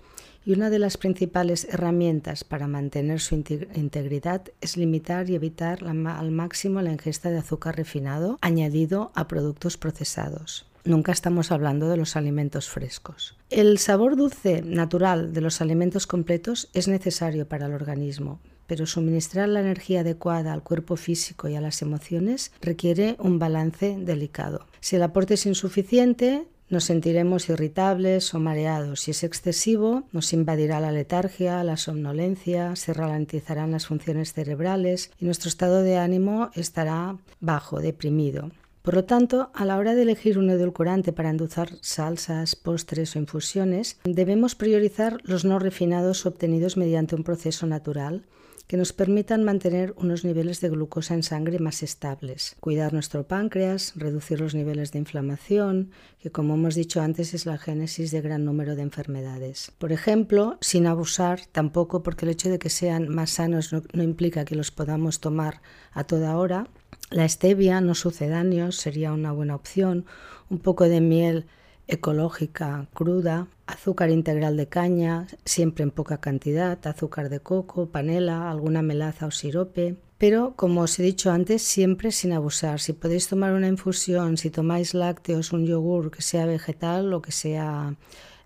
Y 0.46 0.52
una 0.52 0.70
de 0.70 0.78
las 0.78 0.96
principales 0.96 1.66
herramientas 1.70 2.44
para 2.44 2.66
mantener 2.66 3.20
su 3.20 3.34
integridad 3.34 4.44
es 4.62 4.78
limitar 4.78 5.28
y 5.28 5.34
evitar 5.34 5.84
al 5.84 6.30
máximo 6.30 6.80
la 6.80 6.92
ingesta 6.92 7.30
de 7.30 7.38
azúcar 7.38 7.76
refinado 7.76 8.38
añadido 8.40 9.12
a 9.14 9.28
productos 9.28 9.76
procesados. 9.76 10.66
Nunca 10.84 11.12
estamos 11.12 11.52
hablando 11.52 11.88
de 11.88 11.99
los 11.99 12.16
alimentos 12.16 12.70
frescos. 12.70 13.37
El 13.50 13.78
sabor 13.78 14.16
dulce 14.16 14.62
natural 14.62 15.32
de 15.34 15.40
los 15.42 15.61
alimentos 15.61 16.06
completos 16.06 16.70
es 16.73 16.88
necesario 16.88 17.49
para 17.49 17.66
el 17.66 17.73
organismo, 17.73 18.40
pero 18.66 18.87
suministrar 18.87 19.49
la 19.49 19.61
energía 19.61 20.00
adecuada 20.00 20.52
al 20.52 20.62
cuerpo 20.62 20.97
físico 20.97 21.49
y 21.49 21.56
a 21.56 21.61
las 21.61 21.83
emociones 21.83 22.52
requiere 22.61 23.16
un 23.18 23.38
balance 23.38 23.97
delicado. 23.99 24.66
Si 24.80 24.97
el 24.97 25.02
aporte 25.02 25.35
es 25.35 25.47
insuficiente, 25.47 26.47
nos 26.71 26.85
sentiremos 26.85 27.49
irritables 27.49 28.35
o 28.35 28.40
mareados. 28.40 29.00
Si 29.02 29.11
es 29.11 29.23
excesivo, 29.23 30.04
nos 30.12 30.33
invadirá 30.33 30.80
la 30.80 30.92
letargia, 30.92 31.62
la 31.62 31.76
somnolencia, 31.76 32.75
se 32.75 32.94
ralentizarán 32.94 33.71
las 33.71 33.87
funciones 33.87 34.33
cerebrales 34.33 35.11
y 35.21 35.26
nuestro 35.26 35.49
estado 35.49 35.83
de 35.83 35.99
ánimo 35.99 36.50
estará 36.54 37.16
bajo, 37.40 37.80
deprimido. 37.80 38.50
Por 38.83 38.94
lo 38.94 39.04
tanto, 39.04 39.50
a 39.54 39.64
la 39.64 39.78
hora 39.78 39.94
de 39.94 40.02
elegir 40.02 40.38
un 40.38 40.50
edulcorante 40.50 41.12
para 41.12 41.30
endulzar 41.30 41.71
salsas, 41.80 42.54
postres 42.54 43.16
o 43.16 43.18
infusiones, 43.18 43.99
debemos 44.04 44.54
priorizar 44.54 45.21
los 45.23 45.47
no 45.47 45.59
refinados 45.59 46.26
obtenidos 46.26 46.76
mediante 46.76 47.14
un 47.14 47.25
proceso 47.25 47.66
natural 47.66 48.25
que 48.66 48.76
nos 48.76 48.92
permitan 48.92 49.44
mantener 49.44 49.94
unos 49.97 50.25
niveles 50.25 50.61
de 50.61 50.71
glucosa 50.71 51.14
en 51.14 51.23
sangre 51.23 51.59
más 51.59 51.83
estables, 51.83 52.56
cuidar 52.61 52.92
nuestro 52.92 53.26
páncreas, 53.26 53.92
reducir 53.97 54.40
los 54.40 54.54
niveles 54.54 54.90
de 54.92 54.99
inflamación, 54.99 55.90
que 56.18 56.30
como 56.30 56.54
hemos 56.54 56.75
dicho 56.75 57.02
antes 57.02 57.35
es 57.35 57.44
la 57.44 57.59
génesis 57.59 58.11
de 58.11 58.23
gran 58.23 58.44
número 58.44 58.75
de 58.75 58.83
enfermedades. 58.83 59.73
Por 59.78 59.92
ejemplo, 59.92 60.56
sin 60.61 60.87
abusar 60.87 61.40
tampoco 61.52 62.02
porque 62.02 62.25
el 62.25 62.33
hecho 62.33 62.49
de 62.49 62.59
que 62.59 62.71
sean 62.71 63.09
más 63.09 63.30
sanos 63.30 63.73
no, 63.73 64.02
implica 64.02 64.44
que 64.44 64.56
los 64.56 64.71
podamos 64.71 65.21
tomar 65.21 65.61
a 65.92 66.04
toda 66.04 66.37
hora, 66.38 66.68
la 67.11 67.28
stevia, 67.28 67.80
no 67.83 67.94
sucedáneos, 67.94 68.76
sería 68.76 69.12
una 69.12 69.33
buena 69.33 69.54
opción. 69.54 70.06
Un 70.49 70.59
poco 70.59 70.88
de 70.88 71.00
miel 71.00 71.47
ecológica 71.86 72.88
cruda, 72.94 73.46
azúcar 73.66 74.10
integral 74.10 74.56
de 74.56 74.68
caña, 74.68 75.26
siempre 75.44 75.84
en 75.84 75.90
poca 75.90 76.18
cantidad, 76.18 76.78
azúcar 76.86 77.28
de 77.28 77.40
coco, 77.40 77.86
panela, 77.86 78.50
alguna 78.50 78.82
melaza 78.82 79.26
o 79.26 79.30
sirope. 79.30 79.96
Pero, 80.18 80.54
como 80.56 80.82
os 80.82 80.98
he 80.98 81.02
dicho 81.02 81.30
antes, 81.30 81.62
siempre 81.62 82.12
sin 82.12 82.32
abusar. 82.32 82.80
Si 82.80 82.92
podéis 82.92 83.28
tomar 83.28 83.52
una 83.52 83.68
infusión, 83.68 84.36
si 84.36 84.50
tomáis 84.50 84.94
lácteos, 84.94 85.52
un 85.52 85.66
yogur 85.66 86.10
que 86.10 86.22
sea 86.22 86.46
vegetal 86.46 87.12
o 87.12 87.20
que 87.20 87.32
sea 87.32 87.96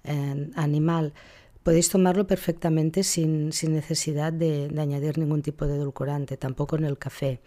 eh, 0.05 0.51
animal, 0.57 1.13
podéis 1.63 1.91
tomarlo 1.91 2.27
perfectamente 2.27 3.03
sin, 3.03 3.51
necesidad 3.51 4.33
de 4.33 4.73
añadir 4.79 5.19
ningún 5.19 5.43
tipo 5.43 5.67
de 5.67 5.77
edulcorante, 5.77 6.37
tampoco 6.37 6.77
en 6.77 6.85
el 6.85 6.97
café. 6.97 7.41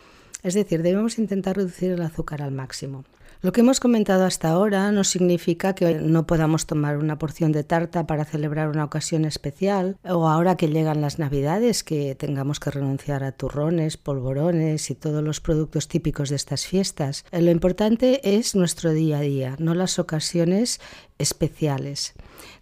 Es 0.44 0.54
decir, 0.54 0.82
debemos 0.82 1.20
intentar 1.20 1.58
reducir 1.58 1.92
el 1.92 2.02
azúcar 2.02 2.42
al 2.42 2.52
máximo. 2.52 3.04
Lo 3.44 3.52
que 3.52 3.62
hemos 3.62 3.80
comentado 3.80 4.26
hasta 4.26 4.50
ahora 4.50 4.92
no 4.92 5.04
significa 5.04 5.74
que 5.74 5.96
no 5.96 6.28
podamos 6.28 6.68
tomar 6.68 6.98
una 6.98 7.18
porción 7.18 7.52
de 7.52 7.64
tarta 7.64 8.06
para 8.06 8.24
celebrar 8.24 8.70
una 8.70 8.86
ocasión 8.86 9.26
especial 9.26 9.98
o 10.04 10.28
ahora 10.28 10.58
que 10.58 10.68
llegan 10.68 11.02
las 11.02 11.18
navidades 11.18 11.84
que 11.84 12.14
tengamos 12.14 12.60
que 12.60 12.70
renunciar 12.70 13.24
a 13.24 13.32
turrones, 13.32 13.98
polvorones 13.98 14.92
y 14.92 14.96
todos 14.96 15.24
los 15.24 15.42
productos 15.42 15.88
típicos 15.88 16.30
de 16.30 16.36
estas 16.36 16.68
fiestas. 16.68 17.26
Lo 17.32 17.50
importante 17.50 18.38
es 18.38 18.54
nuestro 18.54 18.92
día 18.92 19.18
a 19.18 19.22
día, 19.22 19.56
no 19.58 19.74
las 19.74 19.98
ocasiones 19.98 20.80
especiales. 21.18 22.14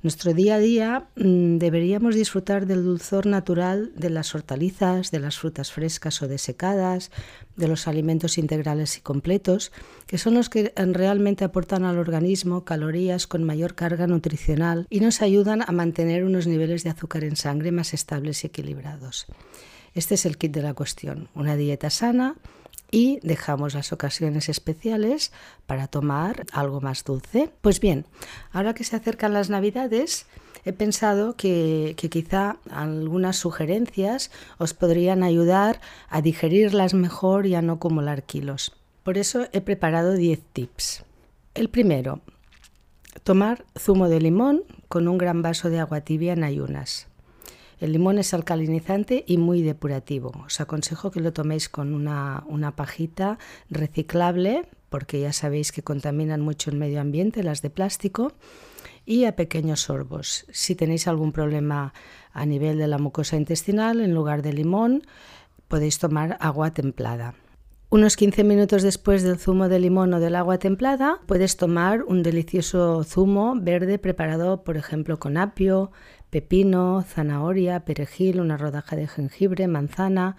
Nuestro 0.02 0.34
día 0.34 0.56
a 0.56 0.60
día 0.60 1.08
mm, 1.16 1.58
deberíamos 1.58 2.16
disfrutar 2.16 2.66
del 2.66 2.84
dulzor 2.84 3.26
natural 3.26 3.92
de 3.96 4.10
las 4.10 4.34
hortalizas, 4.36 5.12
de 5.12 5.20
las 5.20 5.38
frutas 5.38 5.72
frescas 5.72 6.22
o 6.22 6.28
desecadas, 6.28 7.12
de 7.56 7.68
los 7.68 7.88
alimentos 7.88 8.38
integrales 8.38 8.98
y 8.98 9.02
completos, 9.02 9.72
que 10.08 10.18
son 10.18 10.34
los 10.34 10.50
que 10.50 10.74
realmente 10.76 11.44
aportan 11.44 11.84
al 11.84 11.98
organismo 11.98 12.64
calorías 12.64 13.28
con 13.28 13.44
mayor 13.44 13.76
carga 13.76 14.08
nutricional 14.08 14.88
y 14.90 15.02
nos 15.02 15.22
ayudan 15.22 15.62
a 15.62 15.72
mantener 15.72 16.24
unos 16.24 16.48
niveles 16.48 16.84
de 16.84 16.92
azúcar 16.92 17.24
en 17.24 17.36
sangre 17.36 17.72
más 17.72 17.94
estables 17.94 18.44
y 18.44 18.48
equilibrados. 18.48 19.28
Este 19.94 20.16
es 20.16 20.26
el 20.26 20.38
kit 20.38 20.54
de 20.54 20.62
la 20.62 20.74
cuestión, 20.74 21.30
una 21.36 21.56
dieta 21.56 21.90
sana 21.90 22.36
y 22.92 23.20
dejamos 23.22 23.74
las 23.74 23.94
ocasiones 23.94 24.50
especiales 24.50 25.32
para 25.68 25.88
tomar 25.88 26.46
algo 26.52 26.82
más 26.82 27.04
dulce. 27.04 27.52
Pues 27.62 27.80
bien, 27.80 28.06
ahora 28.52 28.74
que 28.74 28.84
se 28.84 28.96
acercan 28.96 29.34
las 29.34 29.50
navidades, 29.50 30.26
he 30.66 30.74
pensado 30.74 31.36
que, 31.36 31.96
quizá 31.98 32.58
algunas 32.70 33.38
sugerencias 33.38 34.32
os 34.58 34.74
podrían 34.74 35.24
ayudar 35.24 35.82
a 36.10 36.22
digerirlas 36.22 36.94
mejor 36.94 37.46
y 37.46 37.56
a 37.56 37.62
no 37.62 37.74
acumular 37.74 38.24
kilos. 38.24 38.74
Por 39.04 39.18
eso 39.18 39.48
he 39.54 39.62
preparado 39.62 40.14
10 40.14 40.42
tips. 40.54 41.04
El 41.54 41.70
primero, 41.70 42.22
tomar 43.24 43.66
zumo 43.78 44.10
de 44.10 44.22
limón 44.22 44.64
con 44.88 45.08
un 45.08 45.18
gran 45.18 45.42
vaso 45.42 45.70
de 45.70 45.80
agua 45.80 46.02
tibia 46.02 46.34
en 46.34 46.44
ayunas. 46.44 47.09
El 47.80 47.94
limón 47.94 48.18
es 48.18 48.34
alcalinizante 48.34 49.24
y 49.26 49.38
muy 49.38 49.62
depurativo. 49.62 50.32
Os 50.46 50.60
aconsejo 50.60 51.12
que 51.12 51.22
lo 51.22 51.32
toméis 51.32 51.70
con 51.70 51.94
una, 51.94 52.74
pajita 52.76 53.40
reciclable, 53.70 54.68
porque 54.90 55.22
ya 55.22 55.32
sabéis 55.32 55.72
que 55.72 55.84
contaminan 55.84 56.42
mucho 56.42 56.70
el 56.70 56.78
medio 56.78 57.00
ambiente, 57.00 57.44
las 57.44 57.62
de 57.62 57.70
plástico, 57.70 58.34
y 59.06 59.26
a 59.26 59.36
pequeños 59.36 59.82
sorbos. 59.82 60.46
Si 60.52 60.76
tenéis 60.76 61.08
algún 61.08 61.32
problema 61.32 61.94
a 62.34 62.46
nivel 62.46 62.78
de 62.78 62.88
la 62.88 62.98
mucosa 62.98 63.38
intestinal, 63.38 64.02
en 64.02 64.14
lugar 64.14 64.42
de 64.42 64.54
limón, 64.54 65.04
podéis 65.68 66.00
tomar 66.00 66.38
agua 66.42 66.74
templada. 66.74 67.36
Unos 67.92 68.18
15 68.18 68.44
minutos 68.44 68.84
después 68.84 69.24
del 69.24 69.40
zumo 69.40 69.68
de 69.68 69.80
limón 69.80 70.14
o 70.14 70.20
del 70.20 70.36
agua 70.36 70.60
templada, 70.60 71.22
puedes 71.26 71.58
tomar 71.58 72.04
un 72.04 72.22
delicioso 72.22 73.04
zumo 73.04 73.56
verde 73.60 73.98
preparado, 73.98 74.64
por 74.64 74.78
ejemplo, 74.78 75.18
con 75.18 75.38
apio, 75.38 75.92
pepino, 76.30 77.04
zanahoria, 77.08 77.82
perejil, 77.82 78.40
una 78.40 78.58
rodaja 78.58 78.96
de 78.96 79.08
jengibre, 79.08 79.68
manzana. 79.68 80.36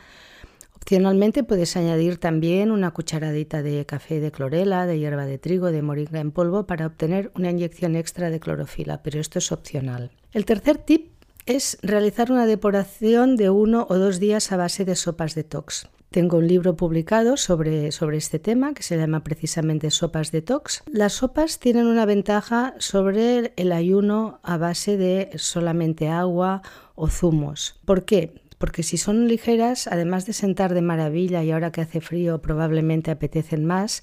Opcionalmente 0.75 1.44
puedes 1.44 1.76
añadir 1.76 2.16
también 2.18 2.70
una 2.70 2.90
cucharadita 2.92 3.62
de 3.62 3.85
café 3.85 4.20
de 4.20 4.32
clorela, 4.32 4.87
de 4.87 4.99
hierba 4.99 5.26
de 5.26 5.38
trigo, 5.38 5.70
de 5.70 5.82
moringa 5.82 6.20
en 6.20 6.30
polvo 6.30 6.66
para 6.66 6.87
obtener 6.87 7.30
una 7.35 7.50
inyección 7.50 7.97
extra 7.97 8.30
de 8.30 8.40
clorofila, 8.40 9.02
pero 9.02 9.20
esto 9.20 9.38
es 9.38 9.52
opcional. 9.52 10.11
El 10.32 10.47
tercer 10.47 10.78
tip 10.78 11.12
es 11.47 11.78
realizar 11.82 12.32
una 12.32 12.47
depuración 12.47 13.37
de 13.37 13.50
uno 13.50 13.87
o 13.90 13.99
dos 13.99 14.20
días 14.20 14.52
a 14.52 14.56
base 14.56 14.85
de 14.85 14.97
sopas 14.97 15.35
detox. 15.35 15.88
Tengo 16.11 16.38
un 16.38 16.49
libro 16.49 16.75
publicado 16.75 17.37
sobre, 17.37 17.93
sobre, 17.93 18.17
este 18.17 18.40
tema 18.40 18.75
que 18.75 18.83
se 18.83 18.97
llama 18.97 19.23
precisamente 19.23 19.93
Sopas 19.93 20.33
Detox. 20.33 20.83
Las 20.90 21.12
sopas 21.12 21.61
tienen 21.61 21.87
una 21.87 22.05
ventaja 22.05 22.75
sobre 22.79 23.52
el 23.55 23.71
ayuno 23.71 24.40
a 24.43 24.57
base 24.57 24.97
de 24.97 25.31
solamente 25.37 26.09
agua 26.09 26.62
o 26.97 27.07
zumos. 27.07 27.79
¿Por 27.85 28.05
qué? 28.05 28.43
Porque 28.59 28.83
si 28.83 28.97
son 28.97 29.29
ligeras, 29.29 29.87
además 29.87 30.26
de 30.26 30.33
sentar 30.33 30.75
de 30.75 30.83
maravilla 30.83 31.45
y 31.45 31.52
ahora 31.52 31.71
que 31.71 31.83
hace 31.83 32.00
frío 32.00 32.43
probablemente 32.43 33.12
apetecen 33.12 33.64
más, 33.64 34.02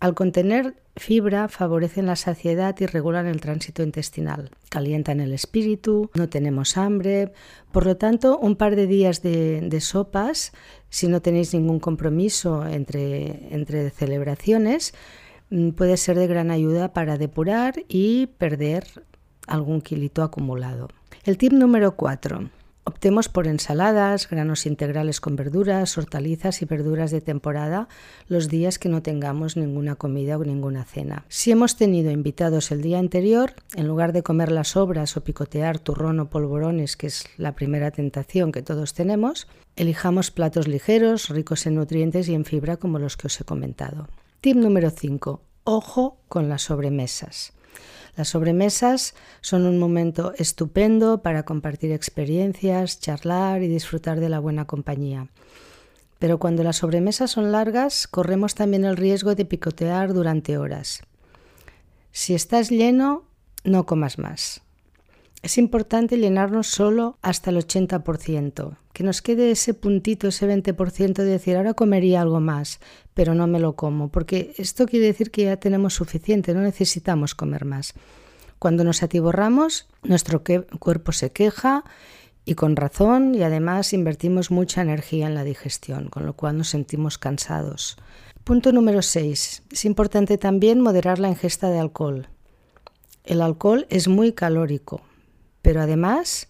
al 0.00 0.14
contener 0.14 0.76
fibra 0.96 1.48
favorecen 1.48 2.06
la 2.06 2.16
saciedad 2.16 2.76
y 2.78 2.86
regulan 2.86 3.26
el 3.26 3.40
tránsito 3.40 3.82
intestinal, 3.82 4.50
calientan 4.68 5.20
el 5.20 5.32
espíritu, 5.32 6.10
no 6.14 6.28
tenemos 6.28 6.76
hambre, 6.76 7.32
por 7.72 7.86
lo 7.86 7.96
tanto 7.96 8.38
un 8.38 8.56
par 8.56 8.76
de 8.76 8.86
días 8.86 9.22
de, 9.22 9.78
sopas, 9.80 10.52
si 10.90 11.08
no 11.08 11.20
tenéis 11.20 11.54
ningún 11.54 11.80
compromiso 11.80 12.66
entre, 12.66 13.54
entre 13.54 13.90
celebraciones, 13.90 14.94
mm, 15.50 15.70
puede 15.70 15.96
ser 15.96 16.18
de 16.18 16.26
gran 16.26 16.50
ayuda 16.50 16.92
para 16.92 17.18
depurar 17.18 17.82
y 17.88 18.26
perder 18.38 18.84
algún 19.46 19.80
kilito 19.80 20.22
acumulado. 20.22 20.88
El 21.24 21.38
tip 21.38 21.52
número 21.52 21.96
4. 21.96 22.50
Optemos 22.88 23.28
por 23.28 23.46
ensaladas, 23.48 24.30
granos 24.30 24.64
integrales 24.64 25.20
con 25.20 25.36
verduras, 25.36 25.98
hortalizas 25.98 26.62
y 26.62 26.64
verduras 26.64 27.10
de 27.10 27.20
temporada 27.20 27.86
los 28.28 28.48
días 28.48 28.78
que 28.78 28.88
no 28.88 29.02
tengamos 29.02 29.58
ninguna 29.58 29.96
comida 29.96 30.38
o 30.38 30.42
ninguna 30.42 30.86
cena. 30.86 31.26
Si 31.28 31.50
hemos 31.50 31.76
tenido 31.76 32.10
invitados 32.10 32.70
el 32.70 32.80
día 32.80 32.98
anterior, 32.98 33.52
en 33.74 33.86
lugar 33.86 34.14
de 34.14 34.22
comer 34.22 34.50
las 34.50 34.68
sobras 34.68 35.18
o 35.18 35.20
picotear 35.22 35.78
turrón 35.78 36.18
o 36.18 36.30
polvorones, 36.30 36.96
que 36.96 37.08
es 37.08 37.26
la 37.36 37.54
primera 37.54 37.90
tentación 37.90 38.52
que 38.52 38.62
todos 38.62 38.94
tenemos, 38.94 39.48
elijamos 39.76 40.30
platos 40.30 40.66
ligeros, 40.66 41.28
ricos 41.28 41.66
en 41.66 41.74
nutrientes 41.74 42.26
y 42.30 42.34
en 42.34 42.46
fibra 42.46 42.78
como 42.78 42.98
los 42.98 43.18
que 43.18 43.26
os 43.26 43.38
he 43.38 43.44
comentado. 43.44 44.08
Tip 44.40 44.56
número 44.56 44.88
5. 44.88 45.42
Ojo 45.64 46.16
con 46.26 46.48
las 46.48 46.62
sobremesas. 46.62 47.52
Las 48.18 48.30
sobremesas 48.30 49.14
son 49.42 49.64
un 49.64 49.78
momento 49.78 50.32
estupendo 50.38 51.22
para 51.22 51.44
compartir 51.44 51.92
experiencias, 51.92 52.98
charlar 52.98 53.62
y 53.62 53.68
disfrutar 53.68 54.18
de 54.18 54.28
la 54.28 54.40
buena 54.40 54.64
compañía. 54.64 55.28
Pero 56.18 56.38
cuando 56.38 56.64
las 56.64 56.78
sobremesas 56.78 57.30
son 57.30 57.52
largas, 57.52 58.08
corremos 58.08 58.56
también 58.56 58.84
el 58.84 58.96
riesgo 58.96 59.36
de 59.36 59.44
picotear 59.44 60.14
durante 60.14 60.58
horas. 60.58 61.02
Si 62.10 62.34
estás 62.34 62.70
lleno, 62.70 63.22
no 63.62 63.86
comas 63.86 64.18
más. 64.18 64.62
Es 65.40 65.56
importante 65.56 66.18
llenarnos 66.18 66.66
solo 66.66 67.16
hasta 67.22 67.50
el 67.50 67.58
80%, 67.58 68.76
que 68.92 69.04
nos 69.04 69.22
quede 69.22 69.52
ese 69.52 69.72
puntito, 69.72 70.28
ese 70.28 70.48
20% 70.48 71.14
de 71.14 71.24
decir, 71.24 71.56
ahora 71.56 71.74
comería 71.74 72.20
algo 72.20 72.40
más, 72.40 72.80
pero 73.14 73.34
no 73.34 73.46
me 73.46 73.60
lo 73.60 73.76
como, 73.76 74.08
porque 74.08 74.52
esto 74.58 74.86
quiere 74.86 75.06
decir 75.06 75.30
que 75.30 75.44
ya 75.44 75.56
tenemos 75.56 75.94
suficiente, 75.94 76.54
no 76.54 76.60
necesitamos 76.62 77.36
comer 77.36 77.64
más. 77.64 77.94
Cuando 78.58 78.82
nos 78.82 79.04
atiborramos, 79.04 79.86
nuestro 80.02 80.42
cuerpo 80.80 81.12
se 81.12 81.30
queja 81.30 81.84
y 82.44 82.54
con 82.54 82.74
razón, 82.74 83.36
y 83.36 83.42
además 83.44 83.92
invertimos 83.92 84.50
mucha 84.50 84.82
energía 84.82 85.28
en 85.28 85.36
la 85.36 85.44
digestión, 85.44 86.08
con 86.08 86.26
lo 86.26 86.32
cual 86.32 86.58
nos 86.58 86.70
sentimos 86.70 87.16
cansados. 87.16 87.96
Punto 88.42 88.72
número 88.72 89.02
6. 89.02 89.62
Es 89.70 89.84
importante 89.84 90.36
también 90.38 90.80
moderar 90.80 91.20
la 91.20 91.28
ingesta 91.28 91.70
de 91.70 91.78
alcohol. 91.78 92.26
El 93.22 93.42
alcohol 93.42 93.86
es 93.90 94.08
muy 94.08 94.32
calórico, 94.32 95.02
pero 95.62 95.80
además 95.80 96.48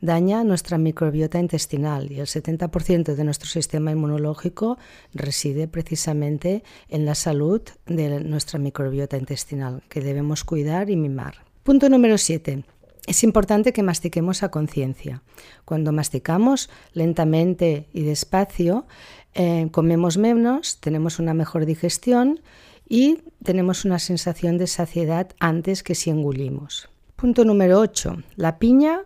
daña 0.00 0.44
nuestra 0.44 0.78
microbiota 0.78 1.38
intestinal 1.38 2.10
y 2.10 2.20
el 2.20 2.26
70% 2.26 3.14
de 3.14 3.24
nuestro 3.24 3.48
sistema 3.48 3.90
inmunológico 3.90 4.78
reside 5.14 5.68
precisamente 5.68 6.62
en 6.88 7.04
la 7.04 7.14
salud 7.14 7.62
de 7.86 8.20
nuestra 8.20 8.58
microbiota 8.58 9.16
intestinal, 9.16 9.82
que 9.88 10.00
debemos 10.00 10.44
cuidar 10.44 10.90
y 10.90 10.96
mimar. 10.96 11.44
Punto 11.62 11.88
número 11.88 12.16
7. 12.16 12.64
Es 13.06 13.24
importante 13.24 13.72
que 13.72 13.82
mastiquemos 13.82 14.42
a 14.42 14.50
conciencia. 14.50 15.22
Cuando 15.64 15.92
masticamos 15.92 16.70
lentamente 16.92 17.88
y 17.92 18.02
despacio, 18.02 18.86
eh, 19.34 19.68
comemos 19.70 20.18
menos, 20.18 20.80
tenemos 20.80 21.18
una 21.18 21.34
mejor 21.34 21.66
digestión 21.66 22.40
y 22.88 23.22
tenemos 23.42 23.84
una 23.84 23.98
sensación 23.98 24.58
de 24.58 24.66
saciedad 24.66 25.30
antes 25.38 25.82
que 25.82 25.94
si 25.94 26.10
engullimos. 26.10 26.89
Punto 27.20 27.44
número 27.44 27.80
8. 27.80 28.22
La 28.36 28.58
piña 28.58 29.02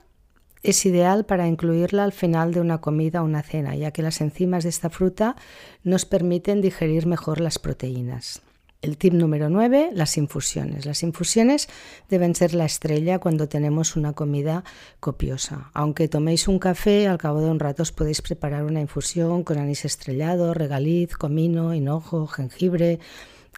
es 0.63 0.87
ideal 0.87 1.27
para 1.27 1.49
incluirla 1.49 2.05
al 2.05 2.13
final 2.13 2.55
de 2.55 2.61
una 2.61 2.81
comida 2.81 3.23
o 3.23 3.25
una 3.25 3.43
cena, 3.43 3.75
ya 3.75 3.91
que 3.91 4.03
las 4.03 4.21
enzimas 4.21 4.63
de 4.63 4.69
esta 4.69 4.89
fruta 4.89 5.35
nos 5.83 6.05
permiten 6.05 6.61
digerir 6.61 7.09
mejor 7.09 7.41
las 7.41 7.59
proteínas. 7.59 8.41
El 8.83 8.99
tip 8.99 9.15
número 9.15 9.51
9, 9.51 9.91
las 9.95 10.17
infusiones. 10.17 10.87
Las 10.87 11.03
infusiones 11.03 11.69
deben 12.09 12.37
ser 12.37 12.55
la 12.55 12.67
estrella 12.67 13.19
cuando 13.19 13.49
tenemos 13.49 13.97
una 13.97 14.13
comida 14.13 14.63
copiosa. 15.01 15.73
Aunque 15.75 16.07
toméis 16.07 16.47
un 16.47 16.61
café, 16.61 17.09
al 17.09 17.19
cabo 17.19 17.41
de 17.41 17.51
un 17.51 17.59
rato 17.59 17.83
os 17.83 17.91
podéis 17.91 18.23
preparar 18.23 18.63
una 18.63 18.81
infusión 18.81 19.43
con 19.43 19.59
anís 19.59 19.85
estrellado, 19.85 20.55
regaliz, 20.55 21.17
comino, 21.17 21.75
hinojo, 21.75 22.29
jengibre, 22.29 23.01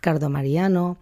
cardo 0.00 0.30
mariano 0.30 0.96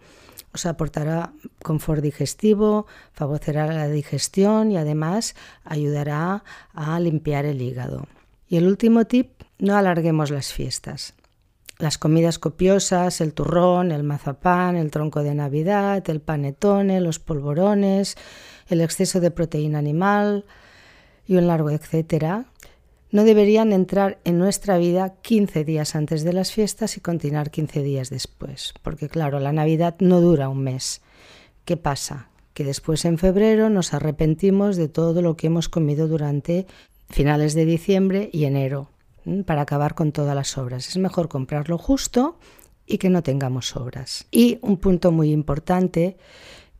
os 0.55 0.65
aportará 0.65 1.35
confort 1.59 1.99
digestivo, 1.99 2.87
favorecerá 3.11 3.67
la 3.67 3.91
digestión 3.91 4.71
y 4.71 4.77
además 4.77 5.35
ayudará 5.63 6.43
a 6.73 6.99
limpiar 6.99 7.43
el 7.45 7.61
hígado. 7.61 8.07
Y 8.47 8.55
el 8.55 8.67
último 8.67 9.03
tip, 9.03 9.43
no 9.59 9.75
alarguemos 9.75 10.31
las 10.31 10.53
fiestas. 10.53 11.13
Las 11.77 11.97
comidas 11.97 12.39
copiosas, 12.39 13.19
el 13.19 13.33
turrón, 13.33 13.91
el 13.91 14.03
mazapán, 14.03 14.77
el 14.77 14.91
tronco 14.91 15.23
de 15.23 15.35
Navidad, 15.35 16.09
el 16.09 16.21
panetone, 16.21 17.01
los 17.01 17.19
polvorones, 17.19 18.15
el 18.67 18.79
exceso 18.79 19.19
de 19.19 19.31
proteína 19.31 19.79
animal 19.79 20.45
y 21.27 21.35
un 21.35 21.47
largo 21.47 21.69
etcétera, 21.69 22.45
no 23.11 23.23
deberían 23.23 23.71
entrar 23.71 24.19
en 24.23 24.37
nuestra 24.37 24.77
vida 24.77 25.15
15 25.21 25.63
días 25.63 25.95
antes 25.95 26.23
de 26.23 26.33
las 26.33 26.51
fiestas 26.51 26.97
y 26.97 27.01
continuar 27.01 27.51
15 27.51 27.81
días 27.83 28.09
después, 28.09 28.73
porque 28.81 29.09
claro, 29.09 29.39
la 29.39 29.51
Navidad 29.51 29.95
no 29.99 30.21
dura 30.21 30.49
un 30.49 30.63
mes. 30.63 31.01
¿Qué 31.65 31.77
pasa? 31.77 32.29
Que 32.53 32.63
después 32.63 33.05
en 33.05 33.17
febrero 33.17 33.69
nos 33.69 33.93
arrepentimos 33.93 34.75
de 34.77 34.87
todo 34.87 35.21
lo 35.21 35.35
que 35.35 35.47
hemos 35.47 35.69
comido 35.69 36.07
durante 36.07 36.67
finales 37.09 37.53
de 37.53 37.65
diciembre 37.65 38.29
y 38.33 38.45
enero, 38.45 38.89
para 39.45 39.61
acabar 39.61 39.95
con 39.95 40.11
todas 40.11 40.35
las 40.35 40.57
obras. 40.57 40.87
Es 40.87 40.97
mejor 40.97 41.27
comprarlo 41.27 41.77
justo 41.77 42.37
y 42.85 42.97
que 42.97 43.09
no 43.09 43.23
tengamos 43.23 43.69
sobras. 43.69 44.27
Y 44.31 44.59
un 44.61 44.77
punto 44.77 45.11
muy 45.11 45.31
importante 45.31 46.17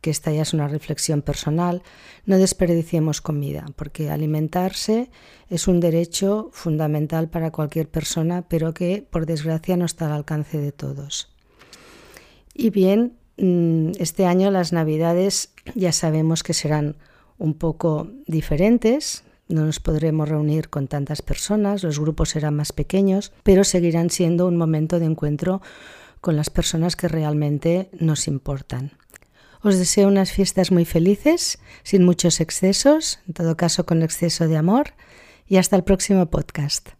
que 0.05 0.11
esta 0.11 0.31
ya 0.31 0.43
es 0.43 0.53
una 0.53 0.67
reflexión 0.67 1.23
personal, 1.23 1.81
no 2.27 2.37
desperdiciemos 2.37 3.21
comida, 3.21 3.65
porque 3.75 4.11
alimentarse 4.11 5.09
es 5.49 5.67
un 5.67 5.79
derecho 5.79 6.51
fundamental 6.53 7.27
para 7.27 7.49
cualquier 7.49 7.89
persona, 7.89 8.43
pero 8.47 8.75
que 8.75 9.03
por 9.09 9.25
desgracia 9.25 9.77
no 9.77 9.85
está 9.85 10.05
al 10.05 10.11
alcance 10.11 10.59
de 10.59 10.71
todos. 10.71 11.33
Y 12.53 12.69
bien, 12.69 13.17
mm, 13.37 13.93
este 13.97 14.27
año 14.27 14.51
las 14.51 14.73
navidades 14.73 15.55
ya 15.73 15.91
sabemos 15.91 16.43
que 16.43 16.53
serán 16.53 16.97
un 17.39 17.55
poco 17.55 18.07
diferentes, 18.27 19.23
no 19.47 19.65
nos 19.65 19.79
podremos 19.79 20.29
reunir 20.29 20.69
con 20.69 20.87
tantas 20.87 21.23
personas, 21.23 21.81
los 21.81 21.99
grupos 21.99 22.29
serán 22.29 22.55
más 22.55 22.73
pequeños, 22.73 23.33
pero 23.41 23.63
seguirán 23.63 24.11
siendo 24.11 24.45
un 24.45 24.55
momento 24.55 24.99
de 24.99 25.05
encuentro 25.05 25.63
con 26.21 26.35
las 26.35 26.51
personas 26.51 26.95
que 26.95 27.07
realmente 27.07 27.89
nos 27.99 28.27
importan. 28.27 28.91
Os 29.65 29.79
deseo 29.79 30.07
unas 30.07 30.31
fiestas 30.31 30.69
muy 30.69 30.85
felices, 30.85 31.57
sin 31.81 32.03
muchos 32.03 32.39
excesos, 32.39 33.17
en 33.27 33.33
todo 33.33 33.57
caso 33.57 33.83
con 33.87 34.03
exceso 34.03 34.47
de 34.47 34.57
amor, 34.57 34.93
y 35.47 35.57
hasta 35.57 35.75
el 35.75 35.83
próximo 35.83 36.27
podcast. 36.27 36.94